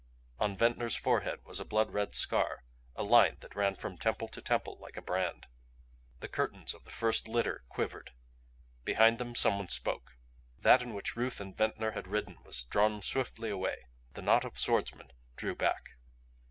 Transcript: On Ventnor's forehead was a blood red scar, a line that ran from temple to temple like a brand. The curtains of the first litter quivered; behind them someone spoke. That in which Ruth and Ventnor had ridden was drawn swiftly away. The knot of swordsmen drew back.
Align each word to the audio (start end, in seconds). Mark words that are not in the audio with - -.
On 0.39 0.57
Ventnor's 0.57 0.95
forehead 0.95 1.43
was 1.45 1.59
a 1.59 1.63
blood 1.63 1.91
red 1.91 2.15
scar, 2.15 2.63
a 2.95 3.03
line 3.03 3.37
that 3.41 3.55
ran 3.55 3.75
from 3.75 3.99
temple 3.99 4.27
to 4.29 4.41
temple 4.41 4.79
like 4.79 4.97
a 4.97 5.01
brand. 5.03 5.45
The 6.21 6.27
curtains 6.27 6.73
of 6.73 6.85
the 6.85 6.89
first 6.89 7.27
litter 7.27 7.65
quivered; 7.69 8.09
behind 8.83 9.19
them 9.19 9.35
someone 9.35 9.69
spoke. 9.69 10.13
That 10.57 10.81
in 10.81 10.95
which 10.95 11.15
Ruth 11.15 11.39
and 11.39 11.55
Ventnor 11.55 11.91
had 11.91 12.07
ridden 12.07 12.41
was 12.43 12.63
drawn 12.63 13.03
swiftly 13.03 13.51
away. 13.51 13.85
The 14.15 14.23
knot 14.23 14.43
of 14.43 14.57
swordsmen 14.57 15.11
drew 15.35 15.53
back. 15.53 15.89